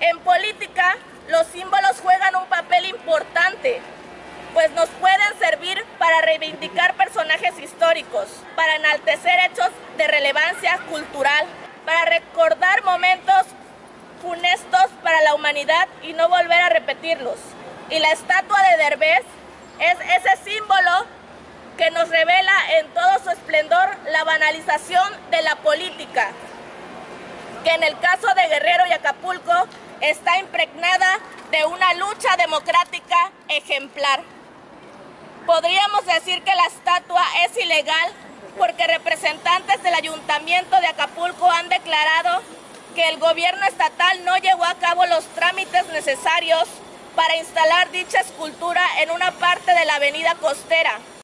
En 0.00 0.18
política, 0.20 0.96
los 1.28 1.46
símbolos 1.48 2.00
juegan 2.00 2.36
un 2.36 2.46
papel 2.46 2.86
importante, 2.86 3.80
pues 4.54 4.70
nos 4.72 4.88
pueden 4.90 5.38
servir 5.38 5.84
para 5.98 6.20
reivindicar 6.20 6.94
personajes 6.94 7.58
históricos, 7.58 8.28
para 8.54 8.76
enaltecer 8.76 9.38
hechos 9.40 9.70
de 9.96 10.06
relevancia 10.06 10.78
cultural, 10.88 11.46
para 11.84 12.04
recordar 12.04 12.84
momentos 12.84 13.46
funestos 14.22 14.86
para 15.02 15.20
la 15.22 15.34
humanidad 15.34 15.88
y 16.02 16.12
no 16.12 16.28
volver 16.28 16.60
a 16.60 16.68
repetirlos. 16.68 17.38
Y 17.90 17.98
la 17.98 18.12
estatua 18.12 18.58
de 18.70 18.84
Derbez 18.84 19.24
es 19.80 19.98
ese 20.16 20.50
símbolo 20.50 21.06
que 21.76 21.90
nos 21.90 22.08
revela 22.08 22.52
en 22.78 22.88
todo 22.88 23.18
su 23.22 23.30
esplendor 23.30 23.88
la 24.10 24.24
banalización 24.24 25.12
de 25.30 25.42
la 25.42 25.56
política, 25.56 26.30
que 27.64 27.70
en 27.70 27.82
el 27.82 27.98
caso 28.00 28.26
de 28.34 28.48
Guerrero 28.48 28.67
está 30.10 30.38
impregnada 30.38 31.18
de 31.50 31.64
una 31.66 31.94
lucha 31.94 32.36
democrática 32.36 33.32
ejemplar. 33.48 34.22
Podríamos 35.46 36.04
decir 36.06 36.42
que 36.42 36.54
la 36.54 36.66
estatua 36.66 37.24
es 37.46 37.56
ilegal 37.56 38.12
porque 38.58 38.86
representantes 38.86 39.82
del 39.82 39.94
ayuntamiento 39.94 40.80
de 40.80 40.86
Acapulco 40.88 41.50
han 41.50 41.68
declarado 41.68 42.42
que 42.94 43.08
el 43.08 43.18
gobierno 43.18 43.64
estatal 43.66 44.24
no 44.24 44.36
llevó 44.38 44.64
a 44.64 44.74
cabo 44.74 45.06
los 45.06 45.24
trámites 45.28 45.86
necesarios 45.88 46.68
para 47.14 47.36
instalar 47.36 47.90
dicha 47.90 48.20
escultura 48.20 48.82
en 49.00 49.10
una 49.10 49.32
parte 49.32 49.74
de 49.74 49.84
la 49.84 49.96
avenida 49.96 50.34
costera. 50.36 50.98